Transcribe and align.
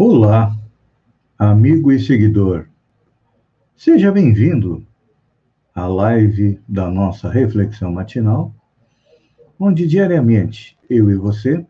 Olá, 0.00 0.56
amigo 1.36 1.90
e 1.90 1.98
seguidor. 1.98 2.68
Seja 3.74 4.12
bem-vindo 4.12 4.86
à 5.74 5.88
live 5.88 6.60
da 6.68 6.88
nossa 6.88 7.28
reflexão 7.28 7.90
matinal, 7.90 8.54
onde 9.58 9.88
diariamente 9.88 10.78
eu 10.88 11.10
e 11.10 11.16
você 11.16 11.66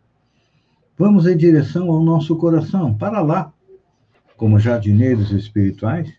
vamos 0.99 1.27
em 1.27 1.39
direção 1.39 1.91
ao 1.91 2.05
nosso 2.05 2.37
coração, 2.37 2.93
para 2.93 3.23
lá, 3.23 3.51
como 4.37 4.61
jardineiros 4.61 5.31
espirituais, 5.31 6.13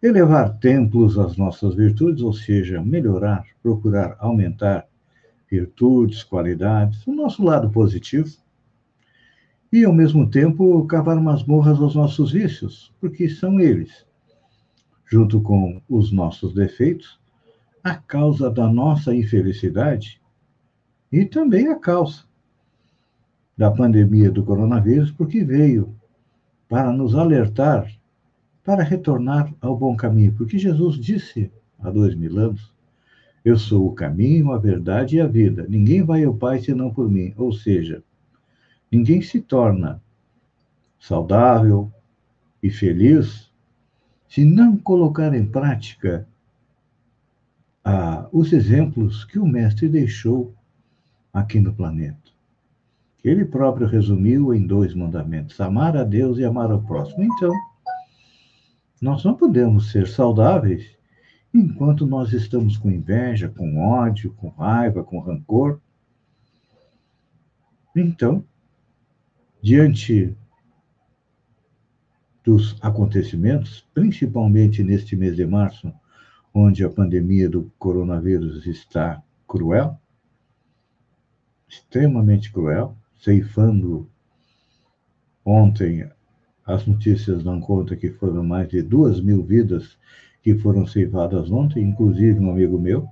elevar 0.00 0.56
templos 0.60 1.18
às 1.18 1.36
nossas 1.36 1.74
virtudes, 1.74 2.22
ou 2.22 2.32
seja, 2.32 2.80
melhorar, 2.80 3.42
procurar 3.60 4.16
aumentar 4.20 4.86
virtudes, 5.50 6.22
qualidades, 6.22 7.04
o 7.08 7.12
nosso 7.12 7.42
lado 7.42 7.70
positivo, 7.70 8.43
e, 9.74 9.84
ao 9.84 9.92
mesmo 9.92 10.30
tempo, 10.30 10.86
cavar 10.86 11.20
masmorras 11.20 11.80
aos 11.80 11.96
nossos 11.96 12.30
vícios, 12.30 12.94
porque 13.00 13.28
são 13.28 13.58
eles, 13.58 14.06
junto 15.04 15.40
com 15.40 15.82
os 15.88 16.12
nossos 16.12 16.54
defeitos, 16.54 17.18
a 17.82 17.96
causa 17.96 18.48
da 18.48 18.68
nossa 18.70 19.12
infelicidade 19.12 20.22
e 21.10 21.24
também 21.24 21.66
a 21.66 21.74
causa 21.74 22.22
da 23.58 23.68
pandemia 23.68 24.30
do 24.30 24.44
coronavírus, 24.44 25.10
porque 25.10 25.42
veio 25.42 25.92
para 26.68 26.92
nos 26.92 27.16
alertar 27.16 27.90
para 28.62 28.84
retornar 28.84 29.52
ao 29.60 29.76
bom 29.76 29.96
caminho, 29.96 30.32
porque 30.34 30.56
Jesus 30.56 30.94
disse 31.00 31.50
há 31.80 31.90
dois 31.90 32.14
mil 32.14 32.38
anos 32.38 32.72
eu 33.44 33.58
sou 33.58 33.88
o 33.88 33.92
caminho, 33.92 34.52
a 34.52 34.58
verdade 34.58 35.16
e 35.16 35.20
a 35.20 35.26
vida. 35.26 35.66
Ninguém 35.68 36.02
vai 36.04 36.22
ao 36.22 36.32
Pai 36.32 36.60
senão 36.60 36.90
por 36.94 37.10
mim. 37.10 37.34
Ou 37.36 37.52
seja, 37.52 38.02
ninguém 38.94 39.20
se 39.20 39.40
torna 39.40 40.00
saudável 41.00 41.92
e 42.62 42.70
feliz 42.70 43.50
se 44.28 44.44
não 44.44 44.76
colocar 44.76 45.34
em 45.34 45.44
prática 45.44 46.28
ah, 47.84 48.28
os 48.32 48.52
exemplos 48.52 49.24
que 49.24 49.38
o 49.38 49.46
Mestre 49.46 49.88
deixou 49.88 50.54
aqui 51.32 51.58
no 51.58 51.74
planeta. 51.74 52.32
Ele 53.22 53.44
próprio 53.44 53.86
resumiu 53.86 54.54
em 54.54 54.64
dois 54.64 54.94
mandamentos: 54.94 55.60
amar 55.60 55.96
a 55.96 56.04
Deus 56.04 56.38
e 56.38 56.44
amar 56.44 56.70
ao 56.70 56.80
próximo. 56.80 57.24
Então, 57.24 57.52
nós 59.02 59.24
não 59.24 59.34
podemos 59.34 59.90
ser 59.90 60.06
saudáveis 60.06 60.96
enquanto 61.52 62.06
nós 62.06 62.32
estamos 62.32 62.76
com 62.76 62.90
inveja, 62.90 63.48
com 63.48 63.78
ódio, 63.78 64.32
com 64.34 64.48
raiva, 64.48 65.02
com 65.02 65.18
rancor. 65.18 65.80
Então, 67.94 68.44
diante 69.64 70.36
dos 72.44 72.76
acontecimentos, 72.82 73.88
principalmente 73.94 74.84
neste 74.84 75.16
mês 75.16 75.34
de 75.36 75.46
março, 75.46 75.90
onde 76.52 76.84
a 76.84 76.90
pandemia 76.90 77.48
do 77.48 77.72
coronavírus 77.78 78.66
está 78.66 79.22
cruel, 79.48 79.98
extremamente 81.66 82.52
cruel, 82.52 82.94
ceifando. 83.18 84.06
Ontem, 85.42 86.10
as 86.66 86.86
notícias 86.86 87.42
dão 87.42 87.58
conta 87.58 87.96
que 87.96 88.10
foram 88.10 88.44
mais 88.44 88.68
de 88.68 88.82
duas 88.82 89.18
mil 89.18 89.42
vidas 89.42 89.96
que 90.42 90.54
foram 90.54 90.86
ceifadas 90.86 91.50
ontem, 91.50 91.82
inclusive 91.82 92.38
um 92.38 92.50
amigo 92.50 92.78
meu, 92.78 93.08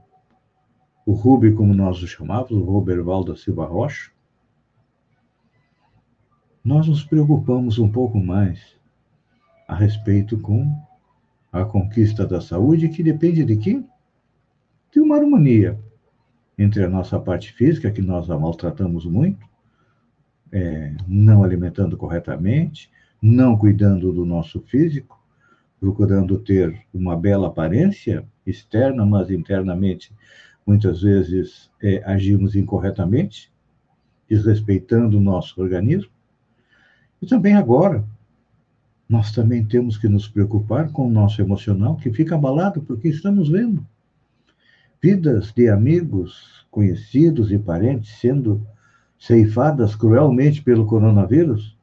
o 1.06 1.12
Rubi, 1.12 1.54
como 1.54 1.72
nós 1.72 2.02
o 2.02 2.06
chamávamos, 2.06 2.52
o 2.52 2.70
Roberval 2.70 3.24
da 3.24 3.34
Silva 3.34 3.64
Rocha, 3.64 4.11
nós 6.64 6.86
nos 6.86 7.04
preocupamos 7.04 7.78
um 7.78 7.90
pouco 7.90 8.18
mais 8.18 8.76
a 9.66 9.74
respeito 9.74 10.38
com 10.38 10.72
a 11.52 11.64
conquista 11.64 12.26
da 12.26 12.40
saúde, 12.40 12.88
que 12.88 13.02
depende 13.02 13.44
de 13.44 13.56
quem? 13.56 13.88
De 14.92 15.00
uma 15.00 15.16
harmonia 15.16 15.78
entre 16.58 16.84
a 16.84 16.88
nossa 16.88 17.18
parte 17.18 17.52
física, 17.52 17.90
que 17.90 18.00
nós 18.00 18.30
a 18.30 18.38
maltratamos 18.38 19.04
muito, 19.04 19.44
é, 20.52 20.94
não 21.08 21.42
alimentando 21.42 21.96
corretamente, 21.96 22.90
não 23.20 23.56
cuidando 23.56 24.12
do 24.12 24.24
nosso 24.24 24.60
físico, 24.60 25.20
procurando 25.80 26.38
ter 26.38 26.86
uma 26.94 27.16
bela 27.16 27.48
aparência 27.48 28.24
externa, 28.46 29.04
mas 29.04 29.30
internamente 29.30 30.12
muitas 30.66 31.02
vezes 31.02 31.70
é, 31.82 32.02
agimos 32.04 32.54
incorretamente, 32.54 33.52
desrespeitando 34.28 35.18
o 35.18 35.20
nosso 35.20 35.60
organismo. 35.60 36.11
E 37.22 37.26
também 37.26 37.54
agora, 37.54 38.04
nós 39.08 39.30
também 39.30 39.64
temos 39.64 39.96
que 39.96 40.08
nos 40.08 40.26
preocupar 40.26 40.90
com 40.90 41.06
o 41.06 41.10
nosso 41.10 41.40
emocional, 41.40 41.96
que 41.96 42.12
fica 42.12 42.34
abalado 42.34 42.82
porque 42.82 43.08
estamos 43.08 43.48
vendo 43.48 43.86
vidas 45.00 45.52
de 45.52 45.68
amigos, 45.68 46.66
conhecidos 46.70 47.52
e 47.52 47.58
parentes 47.58 48.18
sendo 48.18 48.66
ceifadas 49.18 49.94
cruelmente 49.94 50.62
pelo 50.62 50.86
coronavírus. 50.86 51.76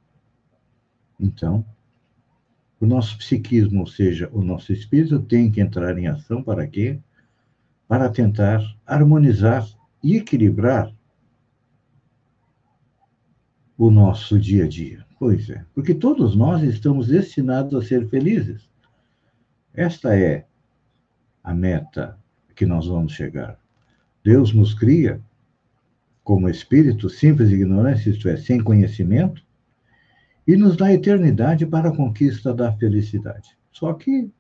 Então, 1.20 1.66
o 2.80 2.86
nosso 2.86 3.18
psiquismo, 3.18 3.82
ou 3.82 3.88
seja, 3.88 4.30
o 4.34 4.42
nosso 4.42 4.72
espírito, 4.74 5.20
tem 5.22 5.52
que 5.52 5.62
entrar 5.62 5.98
em 5.98 6.08
ação 6.08 6.42
para 6.42 6.66
quê? 6.66 7.00
Para 7.88 8.10
tentar 8.10 8.62
harmonizar 8.86 9.68
e 10.02 10.16
equilibrar 10.16 10.94
o 13.78 13.92
nosso 13.92 14.40
dia 14.40 14.66
a 14.66 14.68
dia. 14.68 15.09
Pois 15.20 15.50
é, 15.50 15.66
porque 15.76 15.94
todos 15.94 16.34
nós 16.34 16.64
estamos 16.64 17.08
destinados 17.08 17.76
a 17.76 17.86
ser 17.86 18.08
felizes. 18.08 18.70
Esta 19.74 20.18
é 20.18 20.46
a 21.44 21.54
meta 21.54 22.18
que 22.56 22.66
nós 22.66 22.88
vamos 22.88 23.12
chegar. 23.12 23.60
Deus 24.24 24.54
nos 24.54 24.74
cria 24.74 25.20
como 26.24 26.48
espírito 26.48 27.10
simples 27.10 27.50
e 27.50 27.56
ignorante, 27.56 28.10
isto 28.10 28.30
é, 28.30 28.38
sem 28.38 28.64
conhecimento, 28.64 29.44
e 30.48 30.56
nos 30.56 30.78
dá 30.78 30.94
eternidade 30.94 31.66
para 31.66 31.90
a 31.90 31.96
conquista 31.96 32.54
da 32.54 32.72
felicidade. 32.72 33.58
Só 33.74 33.94
que 33.94 34.32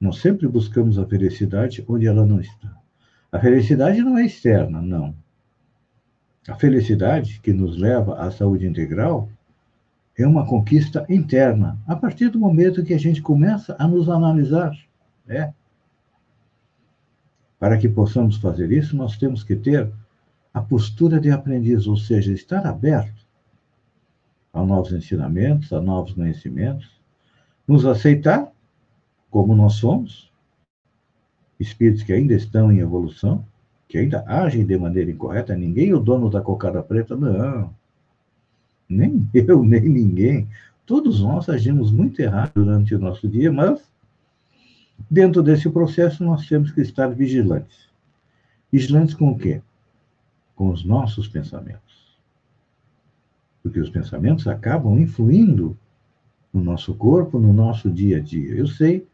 nós 0.00 0.18
sempre 0.18 0.48
buscamos 0.48 0.98
a 0.98 1.06
felicidade 1.06 1.84
onde 1.86 2.08
ela 2.08 2.26
não 2.26 2.40
está. 2.40 2.76
A 3.30 3.38
felicidade 3.38 4.02
não 4.02 4.18
é 4.18 4.26
externa, 4.26 4.82
não. 4.82 5.14
A 6.48 6.56
felicidade 6.56 7.40
que 7.40 7.52
nos 7.52 7.78
leva 7.78 8.20
à 8.20 8.30
saúde 8.30 8.66
integral 8.66 9.30
é 10.22 10.26
uma 10.26 10.46
conquista 10.46 11.04
interna, 11.08 11.78
a 11.86 11.96
partir 11.96 12.28
do 12.28 12.38
momento 12.38 12.84
que 12.84 12.94
a 12.94 12.98
gente 12.98 13.20
começa 13.20 13.74
a 13.78 13.88
nos 13.88 14.08
analisar. 14.08 14.72
Né? 15.26 15.52
Para 17.58 17.76
que 17.78 17.88
possamos 17.88 18.36
fazer 18.36 18.70
isso, 18.70 18.96
nós 18.96 19.16
temos 19.16 19.42
que 19.42 19.56
ter 19.56 19.90
a 20.52 20.60
postura 20.60 21.18
de 21.18 21.30
aprendiz, 21.30 21.86
ou 21.86 21.96
seja, 21.96 22.32
estar 22.32 22.64
aberto 22.64 23.24
a 24.52 24.62
novos 24.64 24.92
ensinamentos, 24.92 25.72
a 25.72 25.80
novos 25.80 26.12
conhecimentos, 26.12 26.88
nos 27.66 27.84
aceitar 27.84 28.52
como 29.28 29.52
nós 29.56 29.74
somos, 29.74 30.32
espíritos 31.58 32.04
que 32.04 32.12
ainda 32.12 32.34
estão 32.34 32.70
em 32.70 32.78
evolução, 32.78 33.44
que 33.88 33.98
ainda 33.98 34.24
agem 34.28 34.64
de 34.64 34.78
maneira 34.78 35.10
incorreta, 35.10 35.56
ninguém 35.56 35.90
é 35.90 35.94
o 35.94 35.98
dono 35.98 36.30
da 36.30 36.40
cocada 36.40 36.82
preta, 36.84 37.16
não. 37.16 37.74
Nem 38.94 39.28
eu, 39.34 39.64
nem 39.64 39.88
ninguém. 39.88 40.48
Todos 40.86 41.20
nós 41.20 41.48
agimos 41.48 41.90
muito 41.90 42.20
errado 42.20 42.52
durante 42.54 42.94
o 42.94 42.98
nosso 42.98 43.26
dia, 43.28 43.50
mas 43.50 43.80
dentro 45.10 45.42
desse 45.42 45.68
processo 45.70 46.22
nós 46.22 46.46
temos 46.46 46.70
que 46.70 46.80
estar 46.80 47.08
vigilantes. 47.08 47.88
Vigilantes 48.70 49.14
com 49.14 49.30
o 49.30 49.38
quê? 49.38 49.62
Com 50.54 50.70
os 50.70 50.84
nossos 50.84 51.26
pensamentos 51.26 51.94
porque 53.64 53.80
os 53.80 53.88
pensamentos 53.88 54.46
acabam 54.46 55.00
influindo 55.00 55.74
no 56.52 56.62
nosso 56.62 56.94
corpo, 56.94 57.40
no 57.40 57.50
nosso 57.50 57.90
dia 57.90 58.18
a 58.18 58.20
dia. 58.20 58.54
Eu 58.54 58.66
sei 58.66 59.08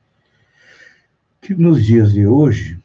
que 1.41 1.55
nos 1.55 1.87
dias 1.87 2.13
de 2.13 2.27
hoje 2.27 2.77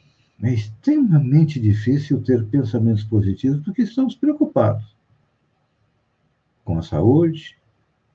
é 0.43 0.53
extremamente 0.53 1.59
difícil 1.59 2.21
ter 2.21 2.45
pensamentos 2.45 3.03
positivos 3.03 3.61
porque 3.65 3.81
estamos 3.81 4.13
preocupados 4.13 4.94
com 6.65 6.77
a 6.77 6.81
saúde, 6.81 7.57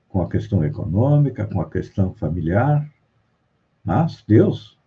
com 0.09 0.21
a 0.21 0.29
questão 0.29 0.63
econômica, 0.63 1.47
com 1.47 1.61
a 1.61 1.69
questão 1.69 2.13
familiar. 2.13 2.87
Mas 3.83 4.23
Deus, 4.27 4.77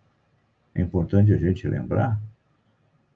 é 0.73 0.81
importante 0.81 1.33
a 1.33 1.37
gente 1.37 1.67
lembrar, 1.67 2.21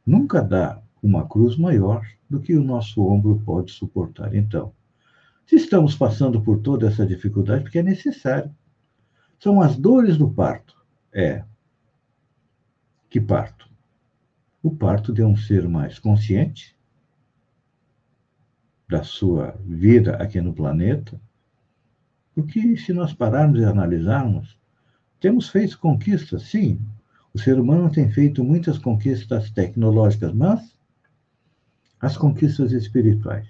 nunca 0.06 0.42
dá 0.42 0.82
uma 1.02 1.26
cruz 1.28 1.56
maior 1.56 2.06
do 2.30 2.42
que 2.42 2.58
o 2.58 2.64
nosso 2.64 3.02
ombro 3.08 3.42
pode 3.46 3.72
suportar. 3.72 4.36
Então, 4.36 4.74
se 5.46 5.56
estamos 5.56 5.96
passando 5.96 6.42
por 6.42 6.60
toda 6.60 6.88
essa 6.88 7.06
dificuldade, 7.06 7.64
porque 7.64 7.80
é 7.80 7.84
necessário. 7.84 8.54
São 9.40 9.62
as 9.62 9.78
dores 9.78 10.18
do 10.18 10.30
parto. 10.30 10.76
É. 11.14 11.44
Que 13.10 13.22
parto? 13.22 13.70
O 14.62 14.70
parto 14.70 15.14
de 15.14 15.24
um 15.24 15.38
ser 15.38 15.68
mais 15.70 15.98
consciente 15.98 16.76
da 18.90 19.04
sua 19.04 19.56
vida 19.66 20.16
aqui 20.16 20.42
no 20.42 20.52
planeta, 20.52 21.22
Porque 22.34 22.76
se 22.78 22.94
nós 22.94 23.14
pararmos 23.14 23.60
e 23.60 23.66
analisarmos, 23.66 24.58
temos 25.20 25.50
feito 25.50 25.78
conquistas, 25.78 26.44
sim. 26.44 26.80
O 27.34 27.40
ser 27.40 27.60
humano 27.60 27.92
tem 27.92 28.10
feito 28.10 28.44
muitas 28.44 28.78
conquistas 28.78 29.52
tecnológicas, 29.52 30.34
mas 30.34 30.76
as 32.00 32.18
conquistas 32.18 32.72
espirituais. 32.72 33.48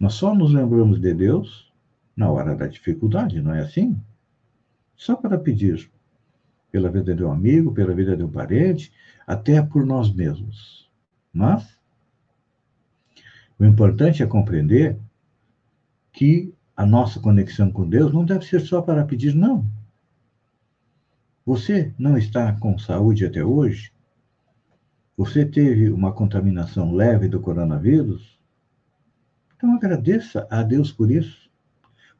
Nós 0.00 0.14
só 0.14 0.34
nos 0.34 0.52
lembramos 0.52 1.00
de 1.00 1.12
Deus 1.12 1.72
na 2.16 2.30
hora 2.30 2.56
da 2.56 2.66
dificuldade, 2.66 3.40
não 3.42 3.54
é 3.54 3.60
assim? 3.60 4.00
Só 4.96 5.14
para 5.14 5.38
pedir 5.38 5.90
pela 6.72 6.90
vida 6.90 7.14
de 7.14 7.22
um 7.22 7.30
amigo, 7.30 7.72
pela 7.72 7.94
vida 7.94 8.16
de 8.16 8.24
um 8.24 8.30
parente, 8.30 8.92
até 9.26 9.62
por 9.62 9.84
nós 9.84 10.12
mesmos. 10.12 10.90
Mas 11.32 11.77
o 13.58 13.64
importante 13.64 14.22
é 14.22 14.26
compreender 14.26 14.98
que 16.12 16.54
a 16.76 16.86
nossa 16.86 17.18
conexão 17.18 17.72
com 17.72 17.88
Deus 17.88 18.12
não 18.12 18.24
deve 18.24 18.44
ser 18.44 18.60
só 18.60 18.80
para 18.80 19.04
pedir, 19.04 19.34
não. 19.34 19.66
Você 21.44 21.92
não 21.98 22.16
está 22.16 22.52
com 22.52 22.78
saúde 22.78 23.26
até 23.26 23.44
hoje? 23.44 23.92
Você 25.16 25.44
teve 25.44 25.90
uma 25.90 26.12
contaminação 26.12 26.92
leve 26.92 27.26
do 27.26 27.40
coronavírus? 27.40 28.38
Então 29.56 29.74
agradeça 29.74 30.46
a 30.48 30.62
Deus 30.62 30.92
por 30.92 31.10
isso. 31.10 31.50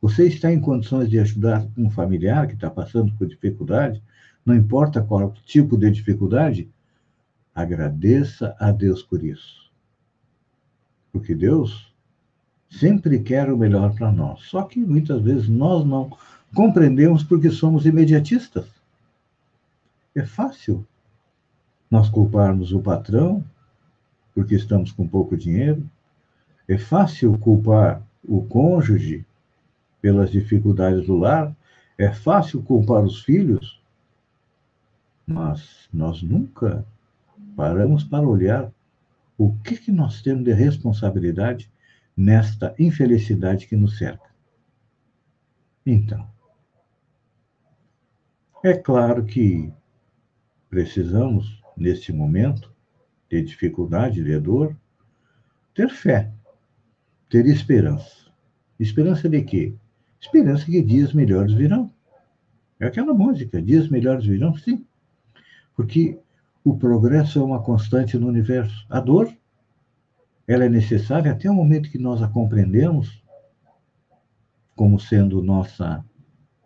Você 0.01 0.27
está 0.27 0.53
em 0.53 0.61
condições 0.61 1.09
de 1.09 1.21
ajudar 1.21 1.69
um 1.77 1.89
familiar 1.89 2.49
que 2.49 2.55
está 2.55 2.69
passando 2.69 3.15
por 3.17 3.29
dificuldade, 3.29 4.03
não 4.45 4.55
importa 4.55 5.03
qual 5.03 5.33
tipo 5.45 5.77
de 5.77 5.91
dificuldade, 5.91 6.69
agradeça 7.55 8.57
a 8.59 8.73
Deus 8.73 9.03
por 9.03 9.23
isso. 9.23 9.68
Porque 11.13 11.35
Deus 11.35 11.93
sempre 12.71 13.21
quer 13.21 13.51
o 13.51 13.57
melhor 13.57 13.95
para 13.95 14.13
nós. 14.13 14.41
Só 14.43 14.63
que 14.63 14.79
muitas 14.79 15.23
vezes 15.23 15.49
nós 15.49 15.85
não 15.85 16.17
compreendemos 16.55 17.23
porque 17.23 17.51
somos 17.51 17.87
imediatistas. 17.87 18.67
É 20.15 20.25
fácil 20.25 20.87
nós 21.91 22.09
culparmos 22.09 22.73
o 22.73 22.81
patrão 22.81 23.45
porque 24.35 24.55
estamos 24.55 24.93
com 24.93 25.07
pouco 25.07 25.37
dinheiro. 25.37 25.89
É 26.69 26.77
fácil 26.77 27.37
culpar 27.39 28.03
o 28.23 28.43
cônjuge 28.43 29.25
pelas 30.01 30.31
dificuldades 30.31 31.07
do 31.07 31.17
lar. 31.17 31.55
É 31.97 32.13
fácil 32.13 32.63
culpar 32.63 33.03
os 33.03 33.23
filhos. 33.23 33.81
Mas 35.27 35.89
nós 35.93 36.23
nunca 36.23 36.85
paramos 37.57 38.05
para 38.05 38.27
olhar 38.27 38.71
o 39.39 39.57
que, 39.61 39.77
que 39.77 39.93
nós 39.93 40.21
temos 40.21 40.45
de 40.45 40.53
responsabilidade 40.53 41.71
nesta 42.17 42.75
infelicidade 42.77 43.69
que 43.69 43.77
nos 43.77 43.97
cerca. 43.97 44.29
Então, 45.87 46.29
é 48.65 48.75
claro 48.75 49.25
que 49.25 49.73
precisamos, 50.69 51.63
neste 51.77 52.13
momento 52.13 52.75
de 53.31 53.41
dificuldade, 53.41 54.25
de 54.25 54.41
dor, 54.41 54.77
ter 55.73 55.89
fé, 55.89 56.33
ter 57.31 57.47
esperança. 57.47 58.29
Esperança 58.81 59.29
de 59.29 59.43
quê? 59.43 59.75
Esperança 60.21 60.65
que 60.65 60.83
dias 60.83 61.13
melhores 61.13 61.53
virão. 61.53 61.93
É 62.81 62.87
aquela 62.87 63.15
música, 63.15 63.63
dias 63.63 63.89
melhores 63.89 64.27
virão, 64.27 64.57
sim. 64.57 64.85
Porque 65.77 66.19
o 66.69 66.77
progresso 66.77 67.39
é 67.39 67.43
uma 67.43 67.63
constante 67.63 68.19
no 68.19 68.27
universo. 68.27 68.87
A 68.91 69.01
dor 69.01 69.35
ela 70.47 70.65
é 70.65 70.69
necessária 70.69 71.33
até 71.33 71.51
o 71.51 71.55
momento 71.55 71.91
que 71.91 71.99
nós 71.99 72.23
a 72.23 72.29
compreendemos 72.29 73.23
como 74.77 75.01
sendo 75.01 75.43
nossa 75.43 76.05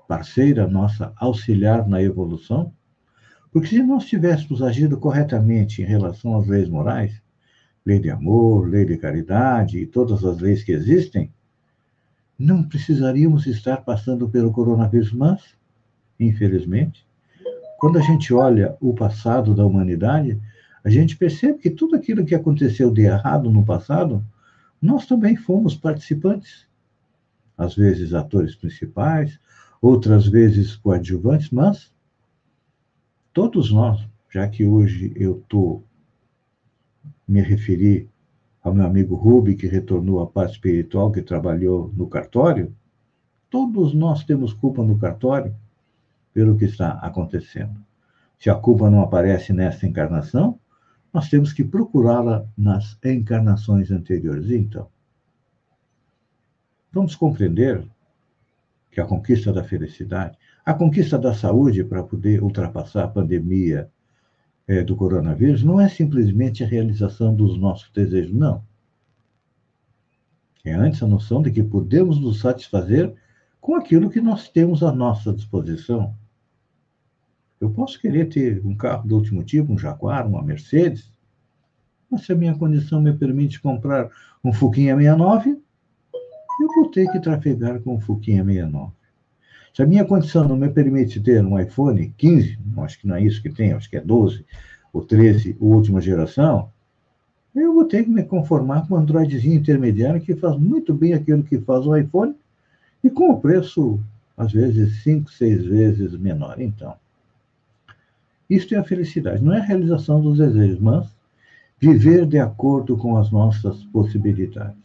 parceira, 0.09 0.67
nossa 0.67 1.13
auxiliar 1.17 1.89
na 1.89 2.03
evolução. 2.03 2.73
Porque 3.53 3.69
se 3.69 3.83
nós 3.83 4.07
tivéssemos 4.07 4.61
agido 4.61 4.99
corretamente 4.99 5.83
em 5.83 5.85
relação 5.85 6.37
às 6.37 6.47
leis 6.49 6.69
morais, 6.69 7.23
lei 7.87 8.01
de 8.01 8.11
amor, 8.11 8.69
lei 8.69 8.85
de 8.85 8.97
caridade 8.97 9.79
e 9.79 9.87
todas 9.87 10.25
as 10.25 10.41
leis 10.41 10.65
que 10.65 10.73
existem, 10.73 11.33
não 12.39 12.63
precisaríamos 12.63 13.47
estar 13.47 13.79
passando 13.79 14.29
pelo 14.29 14.53
coronavírus, 14.53 15.13
mas, 15.13 15.57
infelizmente, 16.19 17.07
quando 17.83 17.99
a 17.99 18.01
gente 18.01 18.33
olha 18.33 18.77
o 18.81 18.95
passado 18.95 19.57
da 19.57 19.67
humanidade, 19.67 20.41
a 20.85 20.89
gente 20.89 21.17
percebe 21.17 21.59
que 21.59 21.69
tudo 21.69 21.97
aquilo 21.97 22.25
que 22.25 22.33
aconteceu 22.33 22.93
de 22.93 23.03
errado 23.03 23.51
no 23.51 23.65
passado, 23.65 24.25
nós 24.81 25.05
também 25.05 25.35
fomos 25.35 25.75
participantes. 25.75 26.65
Às 27.59 27.75
vezes 27.75 28.15
atores 28.15 28.55
principais, 28.55 29.37
outras 29.81 30.29
vezes 30.29 30.77
coadjuvantes, 30.77 31.51
mas 31.51 31.93
todos 33.33 33.73
nós, 33.73 34.07
já 34.31 34.47
que 34.47 34.65
hoje 34.65 35.13
eu 35.17 35.41
estou 35.41 35.83
me 37.27 37.41
referi 37.41 38.09
ao 38.63 38.73
meu 38.73 38.87
amigo 38.87 39.17
Rubi, 39.17 39.57
que 39.57 39.67
retornou 39.67 40.21
à 40.21 40.27
paz 40.29 40.53
espiritual, 40.53 41.11
que 41.11 41.21
trabalhou 41.21 41.93
no 41.97 42.07
cartório, 42.07 42.73
todos 43.51 43.93
nós 43.93 44.23
temos 44.23 44.53
culpa 44.53 44.85
no 44.85 44.97
cartório 44.97 45.53
pelo 46.33 46.57
que 46.57 46.65
está 46.65 46.93
acontecendo. 46.93 47.85
Se 48.39 48.51
a 48.51 48.55
culpa 48.55 48.91
não 48.91 49.03
aparece 49.03 49.53
nesta 49.53 49.87
encarnação, 49.87 50.59
nós 51.13 51.29
temos 51.29 51.53
que 51.53 51.63
procurá-la 51.63 52.47
nas 52.57 52.99
encarnações 53.05 53.91
anteriores. 53.91 54.51
Então, 54.51 54.89
vamos 56.91 57.15
compreender 57.15 57.87
que 58.91 59.01
a 59.01 59.05
conquista 59.05 59.53
da 59.53 59.63
felicidade, 59.63 60.37
a 60.65 60.75
conquista 60.75 61.19
da 61.19 61.35
saúde 61.35 61.85
para 61.85 62.03
poder 62.03 62.43
ultrapassar 62.43 63.05
a 63.05 63.09
pandemia 63.09 63.91
é, 64.67 64.83
do 64.83 64.97
coronavírus, 64.97 65.63
não 65.63 65.81
é 65.81 65.89
simplesmente 65.89 66.63
a 66.63 66.67
realização 66.67 67.35
dos 67.35 67.59
nossos 67.59 67.91
desejos, 67.91 68.35
não. 68.35 68.63
É 70.65 70.73
antes 70.73 71.03
a 71.03 71.07
noção 71.07 71.43
de 71.43 71.51
que 71.51 71.63
podemos 71.63 72.21
nos 72.21 72.41
satisfazer 72.41 73.15
com 73.61 73.75
aquilo 73.75 74.11
que 74.11 74.21
nós 74.21 74.49
temos 74.49 74.83
à 74.83 74.93
nossa 74.93 75.33
disposição. 75.33 76.15
Eu 77.63 77.71
posso 77.71 78.01
querer 78.01 78.29
ter 78.29 78.61
um 78.67 78.75
carro 78.75 79.07
do 79.07 79.15
último 79.15 79.45
tipo, 79.45 79.73
um 79.73 79.79
Jaguar, 79.79 80.27
uma 80.27 80.43
Mercedes, 80.43 81.09
mas 82.11 82.27
se 82.27 82.33
a 82.33 82.35
minha 82.35 82.57
condição 82.57 83.01
me 83.01 83.13
permite 83.13 83.61
comprar 83.61 84.11
um 84.43 84.53
Fuquinha 84.53 84.97
69, 84.97 85.51
eu 86.61 86.69
vou 86.75 86.91
ter 86.91 87.09
que 87.13 87.21
trafegar 87.21 87.81
com 87.81 87.95
o 87.95 88.01
Fuquinha 88.01 88.45
69. 88.45 88.91
Se 89.73 89.81
a 89.81 89.87
minha 89.87 90.05
condição 90.05 90.49
não 90.49 90.57
me 90.57 90.71
permite 90.71 91.21
ter 91.21 91.41
um 91.45 91.57
iPhone 91.57 92.13
15, 92.19 92.59
acho 92.79 92.99
que 92.99 93.07
não 93.07 93.15
é 93.15 93.23
isso 93.23 93.41
que 93.41 93.49
tem, 93.49 93.73
acho 93.73 93.89
que 93.89 93.97
é 93.97 94.01
12 94.01 94.45
ou 94.93 95.05
13, 95.05 95.57
última 95.61 96.01
geração, 96.01 96.69
eu 97.55 97.73
vou 97.73 97.85
ter 97.85 98.03
que 98.03 98.11
me 98.11 98.25
conformar 98.25 98.89
com 98.89 98.97
um 98.97 98.99
Androidzinho 98.99 99.55
intermediário 99.55 100.21
que 100.21 100.35
faz 100.35 100.59
muito 100.59 100.93
bem 100.93 101.15
aquilo 101.15 101.45
que 101.45 101.61
faz 101.61 101.87
o 101.87 101.97
iPhone 101.97 102.35
e 103.05 103.09
com 103.09 103.31
o 103.31 103.41
preço, 103.41 104.01
às 104.37 104.51
vezes, 104.51 105.05
5, 105.05 105.31
6 105.31 105.65
vezes 105.65 106.19
menor. 106.19 106.61
Então, 106.61 107.01
isto 108.49 108.75
é 108.75 108.79
a 108.79 108.85
felicidade. 108.85 109.43
Não 109.43 109.53
é 109.53 109.59
a 109.59 109.65
realização 109.65 110.21
dos 110.21 110.39
desejos, 110.39 110.79
mas 110.79 111.07
viver 111.79 112.27
de 112.27 112.39
acordo 112.39 112.97
com 112.97 113.17
as 113.17 113.31
nossas 113.31 113.83
possibilidades. 113.87 114.83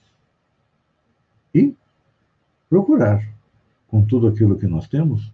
E 1.54 1.76
procurar, 2.70 3.24
com 3.88 4.04
tudo 4.04 4.28
aquilo 4.28 4.58
que 4.58 4.68
nós 4.68 4.88
temos, 4.88 5.32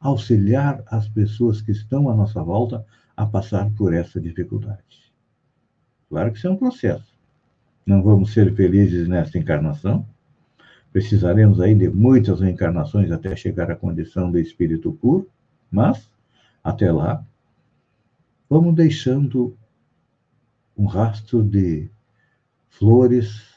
auxiliar 0.00 0.82
as 0.86 1.08
pessoas 1.08 1.60
que 1.60 1.72
estão 1.72 2.10
à 2.10 2.14
nossa 2.14 2.42
volta 2.42 2.84
a 3.16 3.24
passar 3.24 3.70
por 3.70 3.94
essa 3.94 4.20
dificuldade. 4.20 4.82
Claro 6.08 6.30
que 6.32 6.38
isso 6.38 6.46
é 6.46 6.50
um 6.50 6.56
processo. 6.56 7.14
Não 7.86 8.02
vamos 8.02 8.32
ser 8.32 8.54
felizes 8.54 9.08
nesta 9.08 9.38
encarnação. 9.38 10.06
Precisaremos 10.92 11.60
aí 11.60 11.74
de 11.74 11.88
muitas 11.88 12.40
reencarnações 12.40 13.10
até 13.10 13.34
chegar 13.34 13.70
à 13.70 13.76
condição 13.76 14.30
de 14.30 14.40
espírito 14.40 14.92
puro, 14.92 15.28
mas 15.70 16.08
até 16.62 16.90
lá 16.92 17.24
vamos 18.48 18.74
deixando 18.74 19.56
um 20.76 20.86
rastro 20.86 21.42
de 21.42 21.88
flores 22.68 23.54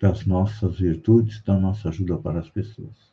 das 0.00 0.24
nossas 0.26 0.78
virtudes, 0.78 1.42
da 1.42 1.58
nossa 1.58 1.88
ajuda 1.88 2.16
para 2.16 2.38
as 2.38 2.48
pessoas. 2.48 3.12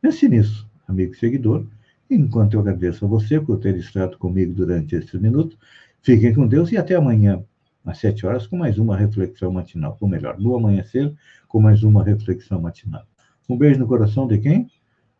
Pense 0.00 0.28
nisso, 0.28 0.68
amigo 0.88 1.12
e 1.12 1.16
seguidor. 1.16 1.66
Enquanto 2.10 2.54
eu 2.54 2.60
agradeço 2.60 3.04
a 3.04 3.08
você 3.08 3.40
por 3.40 3.58
ter 3.58 3.76
estado 3.76 4.16
comigo 4.18 4.52
durante 4.54 4.94
esses 4.94 5.20
minutos, 5.20 5.58
fiquem 6.00 6.34
com 6.34 6.46
Deus 6.46 6.70
e 6.72 6.76
até 6.76 6.94
amanhã, 6.94 7.44
às 7.84 7.98
sete 7.98 8.26
horas, 8.26 8.46
com 8.46 8.56
mais 8.56 8.78
uma 8.78 8.96
reflexão 8.96 9.52
matinal. 9.52 9.96
Ou 10.00 10.08
melhor, 10.08 10.38
no 10.38 10.54
amanhecer, 10.56 11.14
com 11.48 11.60
mais 11.60 11.82
uma 11.82 12.02
reflexão 12.02 12.60
matinal. 12.60 13.06
Um 13.48 13.56
beijo 13.56 13.78
no 13.78 13.86
coração 13.86 14.26
de 14.26 14.38
quem? 14.38 14.70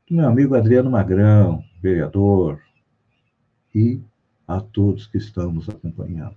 Do 0.09 0.17
meu 0.17 0.29
amigo 0.29 0.55
Adriano 0.55 0.91
Magrão, 0.91 1.63
vereador, 1.83 2.61
e 3.75 4.01
a 4.47 4.61
todos 4.61 5.07
que 5.07 5.19
estão 5.19 5.51
nos 5.51 5.69
acompanhando. 5.69 6.37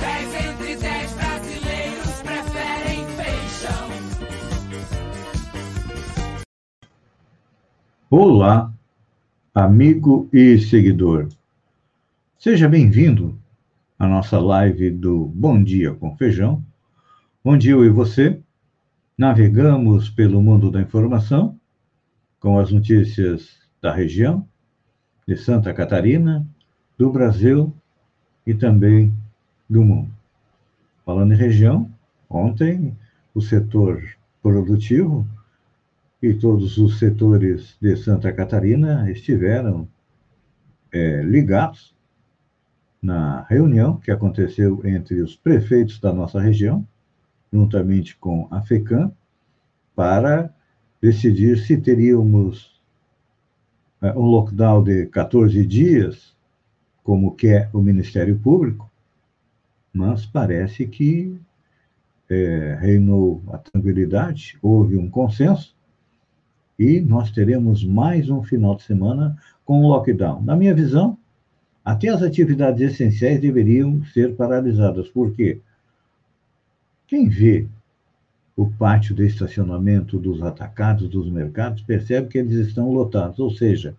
Dez 0.00 0.34
entre 0.34 0.76
dez 0.76 1.12
brasileiros 1.14 2.22
preferem. 2.22 2.88
Olá, 8.10 8.72
amigo 9.54 10.30
e 10.32 10.58
seguidor. 10.58 11.28
Seja 12.38 12.66
bem-vindo 12.66 13.38
à 13.98 14.06
nossa 14.06 14.38
live 14.38 14.90
do 14.90 15.26
Bom 15.26 15.60
Dia 15.60 15.92
com 15.92 16.16
Feijão, 16.16 16.64
onde 17.44 17.70
eu 17.70 17.84
e 17.84 17.88
você 17.88 18.40
navegamos 19.16 20.08
pelo 20.08 20.40
mundo 20.40 20.70
da 20.70 20.80
informação 20.80 21.58
com 22.38 22.60
as 22.60 22.70
notícias 22.70 23.58
da 23.82 23.92
região, 23.92 24.46
de 25.26 25.36
Santa 25.36 25.74
Catarina, 25.74 26.46
do 26.96 27.10
Brasil 27.10 27.74
e 28.46 28.54
também 28.54 29.12
do 29.68 29.82
mundo. 29.82 30.10
Falando 31.04 31.32
em 31.32 31.36
região, 31.36 31.90
ontem 32.30 32.96
o 33.34 33.40
setor 33.40 34.00
produtivo 34.40 35.26
e 36.22 36.32
todos 36.34 36.78
os 36.78 37.00
setores 37.00 37.76
de 37.80 37.96
Santa 37.96 38.32
Catarina 38.32 39.10
estiveram 39.10 39.88
é, 40.92 41.20
ligados 41.22 41.97
na 43.00 43.42
reunião 43.48 43.96
que 43.96 44.10
aconteceu 44.10 44.80
entre 44.84 45.20
os 45.22 45.36
prefeitos 45.36 46.00
da 46.00 46.12
nossa 46.12 46.40
região, 46.40 46.86
juntamente 47.52 48.16
com 48.16 48.48
a 48.50 48.60
FECAM, 48.60 49.12
para 49.94 50.52
decidir 51.00 51.58
se 51.58 51.76
teríamos 51.76 52.80
é, 54.02 54.12
um 54.12 54.22
lockdown 54.22 54.82
de 54.82 55.06
14 55.06 55.66
dias, 55.66 56.36
como 57.02 57.34
quer 57.34 57.70
o 57.72 57.80
Ministério 57.80 58.38
Público, 58.38 58.90
mas 59.92 60.26
parece 60.26 60.86
que 60.86 61.36
é, 62.28 62.76
reinou 62.80 63.42
a 63.48 63.58
tranquilidade, 63.58 64.58
houve 64.60 64.96
um 64.96 65.08
consenso, 65.08 65.76
e 66.78 67.00
nós 67.00 67.30
teremos 67.30 67.84
mais 67.84 68.30
um 68.30 68.42
final 68.42 68.76
de 68.76 68.82
semana 68.82 69.36
com 69.64 69.86
lockdown. 69.88 70.42
Na 70.42 70.54
minha 70.54 70.74
visão, 70.74 71.18
até 71.88 72.08
as 72.10 72.22
atividades 72.22 72.82
essenciais 72.82 73.40
deveriam 73.40 74.04
ser 74.12 74.36
paralisadas. 74.36 75.08
Por 75.08 75.32
quê? 75.32 75.58
Quem 77.06 77.30
vê 77.30 77.66
o 78.54 78.68
pátio 78.68 79.14
de 79.14 79.24
estacionamento 79.24 80.18
dos 80.18 80.42
atacados, 80.42 81.08
dos 81.08 81.30
mercados, 81.30 81.80
percebe 81.80 82.28
que 82.28 82.36
eles 82.36 82.68
estão 82.68 82.92
lotados, 82.92 83.38
ou 83.38 83.50
seja, 83.50 83.96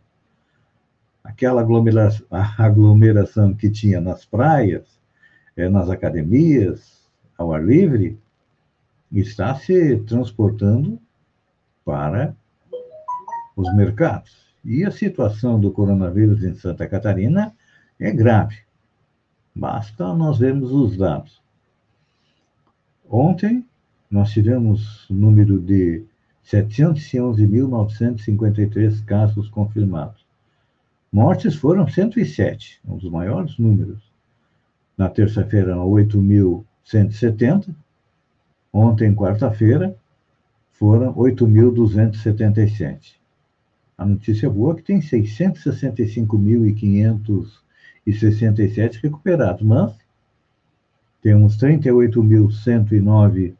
aquela 1.24 1.62
aglomeração, 1.62 2.27
aglomeração 2.60 3.55
que 3.55 3.72
tinha 3.72 4.00
nas 4.00 4.24
praias, 4.24 4.86
eh, 5.58 5.67
nas 5.67 5.89
academias, 5.89 7.10
ao 7.36 7.51
ar 7.51 7.65
livre, 7.65 8.19
está 9.12 9.55
se 9.55 9.98
transportando 10.01 11.00
para 11.84 12.36
os 13.58 13.74
mercados. 13.75 14.38
E 14.63 14.86
a 14.86 14.91
situação 14.91 15.60
do 15.60 15.72
coronavírus 15.72 16.43
em 16.43 16.53
Santa 16.53 16.88
Catarina 16.88 17.51
é 18.00 18.12
grave. 18.12 18.60
Basta 19.53 20.13
nós 20.13 20.38
vermos 20.38 20.72
os 20.72 20.96
dados. 20.96 21.41
Ontem, 23.10 23.65
nós 24.10 24.32
tivemos 24.32 25.10
o 25.10 25.13
número 25.13 25.60
de 25.60 26.06
711.953 26.46 29.03
casos 29.03 29.50
confirmados. 29.50 30.25
Mortes 31.12 31.56
foram 31.56 31.86
107, 31.88 32.79
um 32.88 32.96
dos 32.98 33.12
maiores 33.12 33.58
números. 33.58 34.00
Na 34.98 35.10
terça-feira, 35.10 35.75
8.170. 35.75 37.75
Ontem, 38.72 39.13
quarta-feira, 39.15 39.98
foram 40.72 41.13
8.277. 41.15 43.15
A 43.98 44.06
notícia 44.06 44.48
boa 44.50 44.74
é 44.74 44.75
que 44.77 44.84
tem 44.84 45.00
665.500 45.00 47.68
e 48.09 48.13
67 48.13 49.01
recuperados, 49.03 49.61
mas 49.61 49.93
temos 51.21 51.57
38.109 51.57 53.53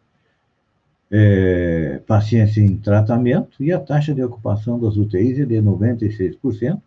é, 1.12 2.02
pacientes 2.08 2.58
em 2.58 2.76
tratamento 2.78 3.64
e 3.64 3.72
a 3.72 3.80
taxa 3.80 4.14
de 4.14 4.24
ocupação 4.24 4.80
das 4.80 4.98
UTIs 4.98 5.40
é 5.40 5.46
de 5.46 5.56
96%, 5.56 6.82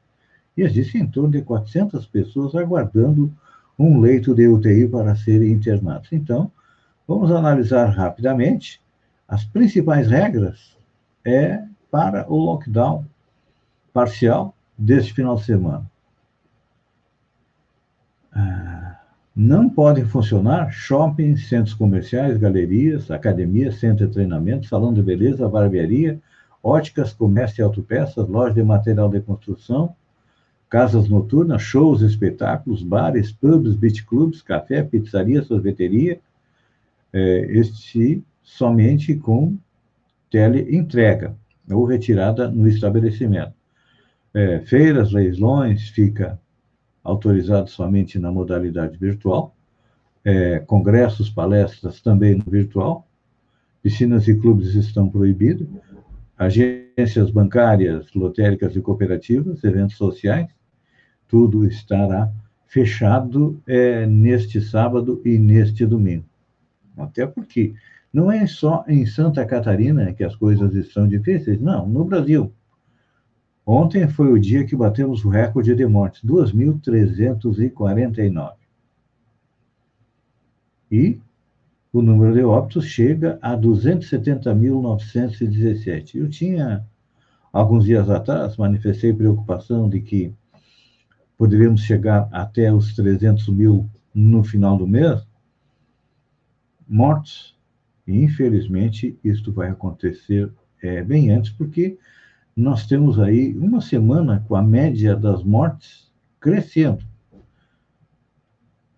e 0.56 0.62
existe 0.62 0.98
em 0.98 1.06
torno 1.06 1.30
de 1.30 1.42
400 1.42 2.06
pessoas 2.06 2.54
aguardando 2.54 3.32
um 3.78 4.00
leito 4.00 4.34
de 4.34 4.46
UTI 4.48 4.88
para 4.88 5.16
serem 5.16 5.52
internados. 5.52 6.12
Então, 6.12 6.50
vamos 7.06 7.30
analisar 7.30 7.86
rapidamente 7.86 8.80
as 9.26 9.44
principais 9.44 10.08
regras 10.08 10.76
é 11.24 11.62
para 11.90 12.30
o 12.30 12.36
lockdown 12.36 13.04
parcial 13.92 14.54
deste 14.76 15.14
final 15.14 15.36
de 15.36 15.44
semana. 15.44 15.91
Não 19.34 19.68
podem 19.68 20.04
funcionar 20.04 20.70
shoppings, 20.70 21.48
centros 21.48 21.74
comerciais, 21.74 22.36
galerias, 22.36 23.10
academias, 23.10 23.76
centro 23.76 24.06
de 24.06 24.12
treinamento, 24.12 24.66
salão 24.66 24.92
de 24.92 25.02
beleza, 25.02 25.48
barbearia, 25.48 26.20
óticas, 26.62 27.14
comércio 27.14 27.56
de 27.56 27.62
autopeças, 27.62 28.28
lojas 28.28 28.54
de 28.54 28.62
material 28.62 29.08
de 29.08 29.20
construção, 29.20 29.94
casas 30.68 31.08
noturnas, 31.08 31.62
shows, 31.62 32.02
espetáculos, 32.02 32.82
bares, 32.82 33.32
pubs, 33.32 33.74
beach 33.74 34.04
clubs, 34.04 34.42
café, 34.42 34.82
pizzaria, 34.82 35.42
sorveteria, 35.42 36.20
é, 37.12 37.46
este 37.50 38.22
somente 38.42 39.14
com 39.14 39.56
teleentrega 40.30 41.34
ou 41.70 41.84
retirada 41.84 42.48
no 42.50 42.68
estabelecimento. 42.68 43.52
É, 44.34 44.60
feiras, 44.60 45.12
leilões, 45.12 45.88
fica 45.88 46.38
autorizado 47.02 47.68
somente 47.68 48.18
na 48.18 48.30
modalidade 48.30 48.96
virtual, 48.96 49.54
é, 50.24 50.60
congressos, 50.60 51.28
palestras 51.28 52.00
também 52.00 52.36
no 52.36 52.44
virtual, 52.44 53.06
piscinas 53.82 54.28
e 54.28 54.36
clubes 54.36 54.74
estão 54.74 55.08
proibidos, 55.08 55.66
agências 56.38 57.30
bancárias, 57.30 58.12
lotéricas 58.14 58.76
e 58.76 58.80
cooperativas, 58.80 59.62
eventos 59.64 59.96
sociais, 59.96 60.48
tudo 61.26 61.66
estará 61.66 62.30
fechado 62.66 63.60
é, 63.66 64.06
neste 64.06 64.60
sábado 64.60 65.20
e 65.24 65.38
neste 65.38 65.84
domingo. 65.84 66.24
Até 66.96 67.26
porque 67.26 67.74
não 68.12 68.30
é 68.30 68.46
só 68.46 68.84
em 68.86 69.06
Santa 69.06 69.44
Catarina 69.44 70.12
que 70.12 70.22
as 70.22 70.36
coisas 70.36 70.74
estão 70.74 71.08
difíceis, 71.08 71.60
não, 71.60 71.86
no 71.86 72.04
Brasil. 72.04 72.52
Ontem 73.64 74.08
foi 74.08 74.32
o 74.32 74.40
dia 74.40 74.64
que 74.64 74.74
batemos 74.74 75.24
o 75.24 75.28
recorde 75.28 75.72
de 75.74 75.86
mortes, 75.86 76.24
2.349. 76.24 78.54
E 80.90 81.20
o 81.92 82.02
número 82.02 82.34
de 82.34 82.42
óbitos 82.42 82.86
chega 82.86 83.38
a 83.40 83.56
270.917. 83.56 86.16
Eu 86.16 86.28
tinha, 86.28 86.84
alguns 87.52 87.84
dias 87.84 88.10
atrás, 88.10 88.56
manifestei 88.56 89.12
preocupação 89.12 89.88
de 89.88 90.00
que 90.00 90.34
poderíamos 91.38 91.82
chegar 91.82 92.28
até 92.32 92.72
os 92.72 92.92
300 92.94 93.46
mil 93.48 93.88
no 94.14 94.42
final 94.42 94.76
do 94.76 94.86
mês 94.86 95.24
mortos. 96.88 97.56
E, 98.06 98.22
infelizmente, 98.22 99.18
isto 99.22 99.52
vai 99.52 99.68
acontecer 99.70 100.50
é, 100.82 101.02
bem 101.02 101.30
antes, 101.30 101.52
porque 101.52 101.98
nós 102.56 102.86
temos 102.86 103.18
aí 103.18 103.56
uma 103.56 103.80
semana 103.80 104.44
com 104.46 104.54
a 104.54 104.62
média 104.62 105.16
das 105.16 105.42
mortes 105.42 106.10
crescendo. 106.38 107.04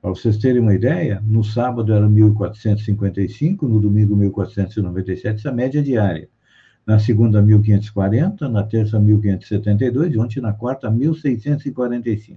Para 0.01 0.11
vocês 0.11 0.37
terem 0.37 0.61
uma 0.61 0.75
ideia, 0.75 1.23
no 1.25 1.43
sábado 1.43 1.93
era 1.93 2.07
1.455, 2.07 3.63
no 3.63 3.81
domingo 3.81 4.17
1.497, 4.17 5.37
essa 5.37 5.53
média 5.53 5.83
diária. 5.83 6.29
Na 6.87 6.99
segunda, 6.99 7.43
1.540, 7.43 8.43
na 8.49 8.63
terça, 8.65 8.99
1.572 9.01 10.13
e 10.13 10.19
ontem, 10.19 10.41
na 10.41 10.53
quarta, 10.53 10.91
1.645. 10.91 12.37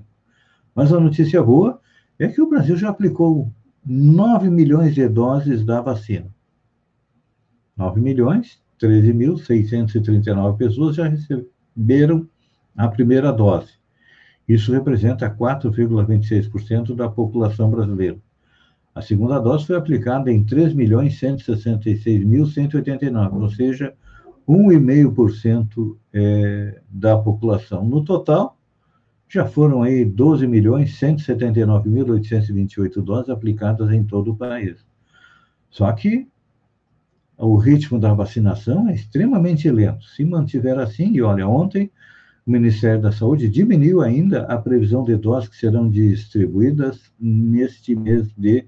Mas 0.74 0.94
a 0.94 1.00
notícia 1.00 1.44
boa 1.44 1.82
é 2.18 2.28
que 2.30 2.42
o 2.42 2.50
Brasil 2.50 2.78
já 2.78 2.90
aplicou 2.90 3.52
9 3.86 4.50
milhões 4.50 4.96
de 4.96 5.08
doses 5.10 5.66
da 5.66 5.82
vacina. 5.82 6.34
9 7.76 8.00
milhões, 8.00 8.62
13.639 8.82 10.58
pessoas 10.58 10.96
já 10.96 11.08
receberam 11.08 12.28
a 12.76 12.88
primeira 12.88 13.32
dose. 13.32 13.74
Isso 14.48 14.72
representa 14.72 15.30
4,26% 15.30 16.96
da 16.96 17.08
população 17.10 17.70
brasileira. 17.70 18.18
A 18.96 19.02
segunda 19.02 19.38
dose 19.40 19.68
foi 19.68 19.76
aplicada 19.76 20.32
em 20.32 20.46
3.166.189, 20.46 23.42
ou 23.42 23.50
seja, 23.50 23.94
1,5% 24.48 25.98
é, 26.14 26.80
da 26.90 27.18
população. 27.18 27.84
No 27.86 28.02
total, 28.04 28.58
já 29.30 29.46
foram 29.46 29.84
aí 29.84 30.06
12 30.06 30.48
milhões 30.48 30.98
179.828 31.00 33.02
doses 33.02 33.30
aplicadas 33.30 33.92
em 33.92 34.04
todo 34.04 34.32
o 34.32 34.36
país. 34.36 34.84
Só 35.70 35.92
que 35.92 36.28
o 37.38 37.56
ritmo 37.56 38.00
da 38.00 38.14
vacinação 38.14 38.90
é 38.90 38.96
extremamente 38.96 39.70
lento. 39.70 40.06
Se 40.06 40.26
mantiver 40.26 40.80
assim, 40.80 41.14
e 41.14 41.22
olha, 41.22 41.48
ontem 41.48 41.92
o 42.46 42.52
Ministério 42.52 43.02
da 43.02 43.12
Saúde 43.12 43.48
diminuiu 43.48 44.02
ainda 44.02 44.44
a 44.44 44.58
previsão 44.58 45.04
de 45.04 45.16
doses 45.16 45.50
que 45.50 45.58
serão 45.58 45.90
distribuídas 45.90 47.12
neste 47.20 47.96
mês 47.96 48.32
de 48.36 48.66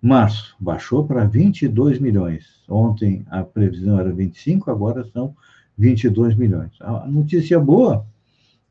março, 0.00 0.56
baixou 0.58 1.04
para 1.04 1.24
22 1.24 1.98
milhões. 1.98 2.62
Ontem 2.68 3.26
a 3.28 3.42
previsão 3.42 3.98
era 3.98 4.12
25, 4.12 4.70
agora 4.70 5.04
são 5.12 5.34
22 5.76 6.36
milhões. 6.36 6.72
A 6.80 7.06
notícia 7.06 7.58
boa 7.58 8.06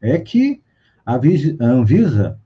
é 0.01 0.17
que 0.17 0.61
a 1.05 1.19
Anvisa, 1.59 2.39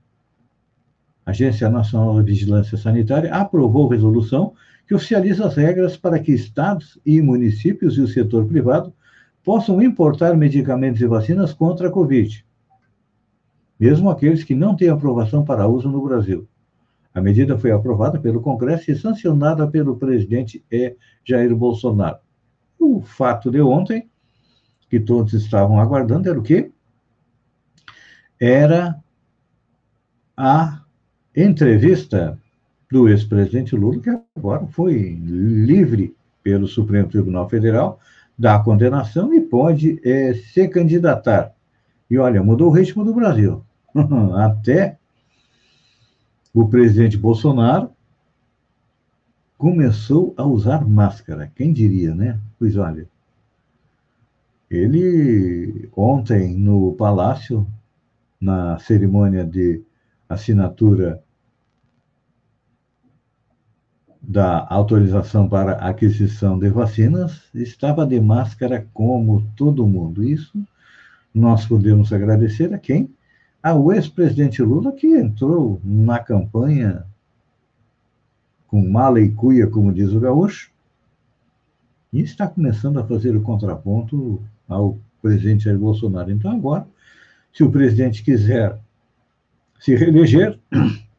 Agência 1.24 1.70
Nacional 1.70 2.22
de 2.22 2.32
Vigilância 2.32 2.76
Sanitária, 2.76 3.32
aprovou 3.32 3.88
resolução 3.88 4.54
que 4.92 4.96
oficializa 4.96 5.46
as 5.46 5.56
regras 5.56 5.96
para 5.96 6.18
que 6.18 6.32
estados 6.32 7.00
e 7.06 7.22
municípios 7.22 7.96
e 7.96 8.02
o 8.02 8.06
setor 8.06 8.44
privado 8.44 8.92
possam 9.42 9.80
importar 9.80 10.36
medicamentos 10.36 11.00
e 11.00 11.06
vacinas 11.06 11.54
contra 11.54 11.88
a 11.88 11.90
Covid, 11.90 12.44
mesmo 13.80 14.10
aqueles 14.10 14.44
que 14.44 14.54
não 14.54 14.76
têm 14.76 14.90
aprovação 14.90 15.46
para 15.46 15.66
uso 15.66 15.88
no 15.88 16.02
Brasil. 16.02 16.46
A 17.14 17.22
medida 17.22 17.56
foi 17.56 17.70
aprovada 17.70 18.20
pelo 18.20 18.42
Congresso 18.42 18.90
e 18.90 18.94
sancionada 18.94 19.66
pelo 19.66 19.96
presidente 19.96 20.62
Jair 21.24 21.56
Bolsonaro. 21.56 22.18
O 22.78 23.00
fato 23.00 23.50
de 23.50 23.62
ontem, 23.62 24.10
que 24.90 25.00
todos 25.00 25.32
estavam 25.32 25.80
aguardando, 25.80 26.28
era 26.28 26.38
o 26.38 26.42
quê? 26.42 26.70
Era 28.38 29.02
a 30.36 30.82
entrevista 31.34 32.38
do 32.92 33.08
ex-presidente 33.08 33.74
Lula, 33.74 33.98
que 33.98 34.10
agora 34.36 34.66
foi 34.66 35.18
livre 35.24 36.14
pelo 36.42 36.68
Supremo 36.68 37.08
Tribunal 37.08 37.48
Federal 37.48 37.98
da 38.38 38.58
condenação 38.58 39.32
e 39.32 39.40
pode 39.40 39.98
é, 40.04 40.34
se 40.34 40.68
candidatar. 40.68 41.54
E 42.10 42.18
olha, 42.18 42.42
mudou 42.42 42.68
o 42.68 42.72
ritmo 42.72 43.02
do 43.02 43.14
Brasil. 43.14 43.64
Até 44.36 44.98
o 46.52 46.68
presidente 46.68 47.16
Bolsonaro 47.16 47.90
começou 49.56 50.34
a 50.36 50.44
usar 50.44 50.86
máscara. 50.86 51.50
Quem 51.56 51.72
diria, 51.72 52.14
né? 52.14 52.38
Pois 52.58 52.76
olha, 52.76 53.08
ele 54.70 55.88
ontem 55.96 56.58
no 56.58 56.92
Palácio, 56.92 57.66
na 58.38 58.78
cerimônia 58.80 59.44
de 59.46 59.80
assinatura 60.28 61.22
da 64.22 64.66
autorização 64.70 65.48
para 65.48 65.72
aquisição 65.72 66.58
de 66.58 66.68
vacinas, 66.68 67.42
estava 67.54 68.06
de 68.06 68.20
máscara 68.20 68.86
como 68.94 69.46
todo 69.56 69.86
mundo. 69.86 70.22
Isso 70.22 70.62
nós 71.34 71.66
podemos 71.66 72.12
agradecer 72.12 72.72
a 72.72 72.78
quem? 72.78 73.10
ao 73.62 73.92
ex-presidente 73.92 74.60
Lula, 74.60 74.92
que 74.92 75.06
entrou 75.06 75.80
na 75.84 76.18
campanha 76.18 77.04
com 78.66 78.88
mala 78.88 79.20
e 79.20 79.30
cuia, 79.30 79.66
como 79.68 79.92
diz 79.92 80.10
o 80.12 80.18
gaúcho, 80.18 80.72
e 82.12 82.20
está 82.20 82.48
começando 82.48 82.98
a 82.98 83.06
fazer 83.06 83.36
o 83.36 83.42
contraponto 83.42 84.42
ao 84.68 84.98
presidente 85.20 85.64
Jair 85.64 85.78
Bolsonaro. 85.78 86.30
Então, 86.30 86.50
agora, 86.50 86.86
se 87.52 87.62
o 87.62 87.70
presidente 87.70 88.24
quiser 88.24 88.78
se 89.78 89.94
reeleger, 89.94 90.58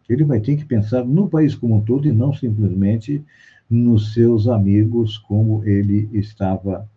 ele 0.09 0.23
vai 0.23 0.39
ter 0.39 0.57
que 0.57 0.65
pensar 0.65 1.03
no 1.05 1.29
país 1.29 1.55
como 1.55 1.75
um 1.75 1.81
todo 1.81 2.07
e 2.07 2.11
não 2.11 2.33
simplesmente 2.33 3.23
nos 3.69 4.13
seus 4.13 4.47
amigos, 4.47 5.17
como 5.17 5.63
ele 5.65 6.09
estava 6.13 6.87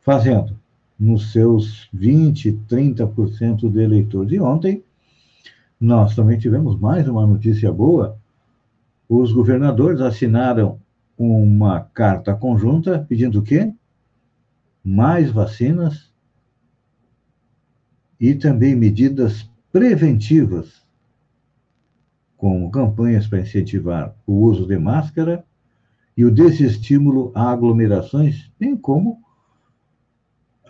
fazendo 0.00 0.56
nos 0.98 1.32
seus 1.32 1.90
20%, 1.94 2.58
30% 2.68 3.70
de 3.70 3.80
eleitores. 3.80 4.32
E 4.32 4.40
ontem, 4.40 4.82
nós 5.78 6.14
também 6.14 6.38
tivemos 6.38 6.78
mais 6.78 7.06
uma 7.06 7.26
notícia 7.26 7.70
boa. 7.70 8.16
Os 9.08 9.32
governadores 9.32 10.00
assinaram 10.00 10.80
uma 11.18 11.80
carta 11.80 12.34
conjunta 12.34 13.04
pedindo 13.08 13.40
o 13.40 13.42
quê? 13.42 13.72
Mais 14.82 15.30
vacinas 15.30 16.10
e 18.18 18.34
também 18.34 18.74
medidas 18.74 19.50
preventivas, 19.70 20.85
como 22.36 22.70
campanhas 22.70 23.26
para 23.26 23.40
incentivar 23.40 24.14
o 24.26 24.34
uso 24.34 24.66
de 24.66 24.78
máscara 24.78 25.44
e 26.16 26.24
o 26.24 26.30
desestímulo 26.30 27.32
a 27.34 27.50
aglomerações, 27.50 28.50
bem 28.58 28.76
como 28.76 29.20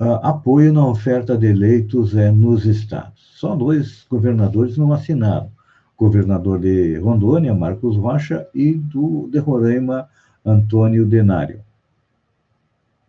uh, 0.01 0.21
apoio 0.23 0.73
na 0.73 0.87
oferta 0.87 1.37
de 1.37 1.47
eleitos 1.47 2.17
é, 2.17 2.31
nos 2.31 2.65
estados. 2.65 3.33
Só 3.37 3.55
dois 3.55 4.07
governadores 4.09 4.77
não 4.77 4.93
assinaram. 4.93 5.51
Governador 5.97 6.61
de 6.61 6.99
Rondônia, 6.99 7.55
Marcos 7.55 7.97
Rocha, 7.97 8.47
e 8.55 8.75
do 8.75 9.29
de 9.33 9.39
Roraima, 9.39 10.09
Antônio 10.45 11.07
Denário. 11.07 11.61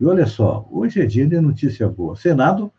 E 0.00 0.06
olha 0.06 0.26
só, 0.26 0.66
hoje 0.70 1.00
é 1.00 1.06
dia 1.06 1.26
de 1.26 1.40
notícia 1.40 1.88
boa. 1.88 2.16
Senado 2.16 2.72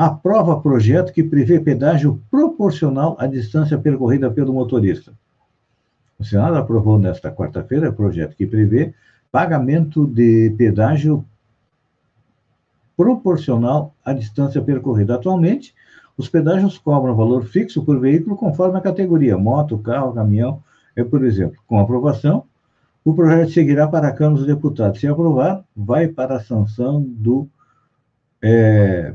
aprova 0.00 0.58
projeto 0.58 1.12
que 1.12 1.22
prevê 1.22 1.60
pedágio 1.60 2.22
proporcional 2.30 3.16
à 3.18 3.26
distância 3.26 3.76
percorrida 3.76 4.30
pelo 4.30 4.50
motorista. 4.50 5.12
O 6.18 6.24
Senado 6.24 6.56
aprovou 6.56 6.98
nesta 6.98 7.30
quarta-feira 7.30 7.92
projeto 7.92 8.34
que 8.34 8.46
prevê 8.46 8.94
pagamento 9.30 10.06
de 10.06 10.54
pedágio 10.56 11.22
proporcional 12.96 13.94
à 14.02 14.14
distância 14.14 14.62
percorrida. 14.62 15.16
Atualmente, 15.16 15.74
os 16.16 16.30
pedágios 16.30 16.78
cobram 16.78 17.14
valor 17.14 17.44
fixo 17.44 17.84
por 17.84 18.00
veículo 18.00 18.36
conforme 18.36 18.78
a 18.78 18.80
categoria, 18.80 19.36
moto, 19.36 19.76
carro, 19.76 20.14
caminhão, 20.14 20.62
é 20.96 21.04
por 21.04 21.22
exemplo. 21.22 21.60
Com 21.66 21.78
aprovação, 21.78 22.44
o 23.04 23.12
projeto 23.12 23.50
seguirá 23.50 23.86
para 23.86 24.08
a 24.08 24.12
Câmara 24.12 24.38
dos 24.38 24.46
Deputados. 24.46 24.98
Se 24.98 25.06
aprovar, 25.06 25.62
vai 25.76 26.08
para 26.08 26.36
a 26.36 26.40
sanção 26.40 27.02
do 27.02 27.46
é, 28.42 29.14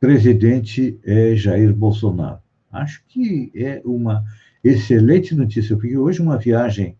presidente 0.00 0.98
é, 1.04 1.34
Jair 1.34 1.74
Bolsonaro. 1.74 2.40
Acho 2.70 3.02
que 3.08 3.50
é 3.54 3.80
uma 3.84 4.24
excelente 4.62 5.34
notícia, 5.34 5.76
porque 5.76 5.96
hoje 5.96 6.20
uma 6.20 6.36
viagem 6.36 6.96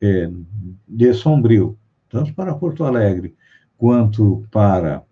é, 0.00 0.30
de 0.86 1.14
Sombrio, 1.14 1.78
tanto 2.08 2.34
para 2.34 2.54
Porto 2.54 2.84
Alegre 2.84 3.34
quanto 3.78 4.46
para 4.50 5.02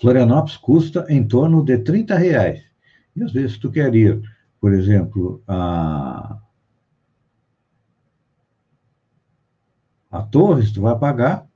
Florianópolis 0.00 0.56
custa 0.56 1.06
em 1.08 1.26
torno 1.26 1.64
de 1.64 1.78
30 1.78 2.16
reais. 2.16 2.62
E 3.16 3.22
às 3.22 3.32
vezes 3.32 3.58
tu 3.58 3.70
quer 3.70 3.94
ir, 3.94 4.20
por 4.60 4.72
exemplo, 4.72 5.42
a, 5.46 6.38
a 10.10 10.22
Torres, 10.22 10.72
tu 10.72 10.82
vai 10.82 10.98
pagar 10.98 11.46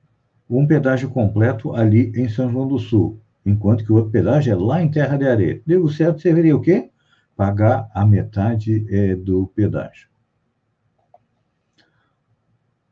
um 0.49 0.65
pedágio 0.65 1.09
completo 1.09 1.75
ali 1.75 2.11
em 2.15 2.27
São 2.27 2.51
João 2.51 2.67
do 2.67 2.79
Sul, 2.79 3.21
enquanto 3.45 3.83
que 3.83 3.91
o 3.91 3.95
outro 3.95 4.11
pedágio 4.11 4.53
é 4.53 4.55
lá 4.55 4.81
em 4.81 4.89
Terra 4.89 5.17
de 5.17 5.27
Areia. 5.27 5.61
Digo 5.65 5.89
certo, 5.89 6.21
você 6.21 6.33
veria 6.33 6.55
o 6.55 6.61
quê? 6.61 6.89
Pagar 7.35 7.89
a 7.93 8.05
metade 8.05 8.85
é, 8.89 9.15
do 9.15 9.47
pedágio. 9.47 10.09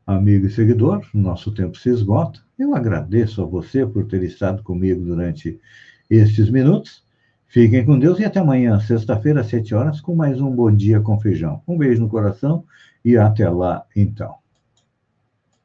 Amigo 0.06 0.46
e 0.46 0.50
seguidor, 0.50 1.06
nosso 1.12 1.52
tempo 1.52 1.76
se 1.76 1.90
esgota. 1.90 2.40
Eu 2.58 2.74
agradeço 2.74 3.42
a 3.42 3.44
você 3.44 3.86
por 3.86 4.06
ter 4.06 4.22
estado 4.22 4.62
comigo 4.62 5.04
durante 5.04 5.60
estes 6.08 6.50
minutos. 6.50 7.04
Fiquem 7.46 7.84
com 7.84 7.98
Deus 7.98 8.18
e 8.18 8.24
até 8.24 8.40
amanhã, 8.40 8.80
sexta-feira, 8.80 9.42
às 9.42 9.48
sete 9.48 9.74
horas, 9.74 10.00
com 10.00 10.14
mais 10.14 10.40
um 10.40 10.50
Bom 10.50 10.74
Dia 10.74 11.00
com 11.00 11.20
Feijão. 11.20 11.62
Um 11.68 11.76
beijo 11.76 12.00
no 12.00 12.08
coração 12.08 12.64
e 13.04 13.16
até 13.16 13.48
lá, 13.48 13.84
então. 13.94 14.36